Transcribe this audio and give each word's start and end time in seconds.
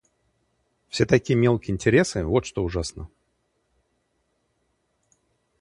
Все 0.89 1.05
такие 1.05 1.35
мелкие 1.37 1.75
интересы, 1.75 2.23
вот 2.25 2.47
что 2.47 2.63
ужасно! 2.63 3.07